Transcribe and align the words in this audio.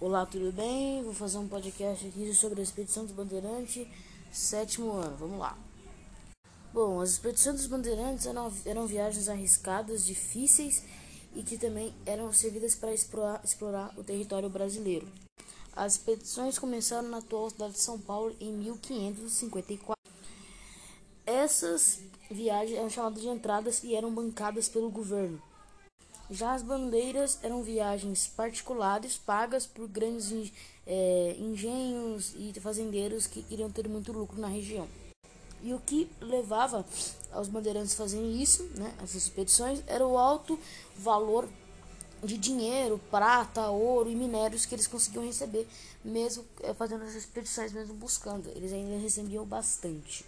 Olá, 0.00 0.24
tudo 0.24 0.50
bem? 0.50 1.02
Vou 1.02 1.12
fazer 1.12 1.36
um 1.36 1.46
podcast 1.46 2.06
aqui 2.06 2.32
sobre 2.32 2.60
a 2.60 2.62
expedição 2.62 3.04
dos 3.04 3.12
Bandeirantes, 3.12 3.86
sétimo 4.32 4.92
ano. 4.92 5.14
Vamos 5.18 5.38
lá. 5.38 5.58
Bom, 6.72 7.02
as 7.02 7.10
expedições 7.10 7.56
dos 7.56 7.66
Bandeirantes 7.66 8.24
eram, 8.24 8.50
eram 8.64 8.86
viagens 8.86 9.28
arriscadas, 9.28 10.06
difíceis 10.06 10.82
e 11.36 11.42
que 11.42 11.58
também 11.58 11.94
eram 12.06 12.32
servidas 12.32 12.74
para 12.74 12.94
explorar, 12.94 13.42
explorar 13.44 13.92
o 13.98 14.02
território 14.02 14.48
brasileiro. 14.48 15.06
As 15.76 15.96
expedições 15.96 16.58
começaram 16.58 17.06
na 17.06 17.18
atual 17.18 17.50
cidade 17.50 17.74
de 17.74 17.80
São 17.80 17.98
Paulo 18.00 18.34
em 18.40 18.50
1554. 18.54 20.00
Essas 21.26 22.00
viagens 22.30 22.78
eram 22.78 22.88
chamadas 22.88 23.20
de 23.20 23.28
entradas 23.28 23.84
e 23.84 23.94
eram 23.94 24.10
bancadas 24.14 24.66
pelo 24.66 24.90
governo. 24.90 25.49
Já 26.30 26.54
as 26.54 26.62
bandeiras 26.62 27.40
eram 27.42 27.60
viagens 27.60 28.28
particulares 28.28 29.18
pagas 29.18 29.66
por 29.66 29.88
grandes 29.88 30.52
é, 30.86 31.34
engenhos 31.36 32.34
e 32.36 32.52
fazendeiros 32.60 33.26
que 33.26 33.42
queriam 33.42 33.68
ter 33.68 33.88
muito 33.88 34.12
lucro 34.12 34.40
na 34.40 34.46
região. 34.46 34.86
E 35.60 35.74
o 35.74 35.80
que 35.80 36.08
levava 36.20 36.86
aos 37.32 37.48
bandeirantes 37.48 37.94
a 37.94 37.96
fazerem 37.96 38.40
isso, 38.40 38.62
né, 38.76 38.94
essas 39.02 39.24
expedições, 39.24 39.82
era 39.88 40.06
o 40.06 40.16
alto 40.16 40.56
valor 40.96 41.48
de 42.22 42.38
dinheiro, 42.38 43.00
prata, 43.10 43.68
ouro 43.68 44.08
e 44.08 44.14
minérios 44.14 44.64
que 44.64 44.74
eles 44.74 44.86
conseguiam 44.86 45.24
receber, 45.24 45.66
mesmo 46.04 46.44
é, 46.62 46.72
fazendo 46.72 47.02
essas 47.02 47.16
expedições, 47.16 47.72
mesmo 47.72 47.94
buscando. 47.94 48.48
Eles 48.50 48.72
ainda 48.72 48.96
recebiam 48.98 49.44
bastante. 49.44 50.24